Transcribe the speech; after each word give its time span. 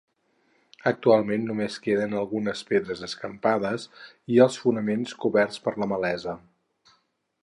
Actualment 0.91 1.43
només 1.49 1.75
queden 1.87 2.15
algunes 2.21 2.65
pedres 2.71 3.03
escampades 3.09 3.85
i 4.37 4.41
els 4.47 4.57
fonaments 4.63 5.17
coberts 5.27 5.63
per 5.67 5.75
la 5.83 5.91
malesa. 5.93 6.35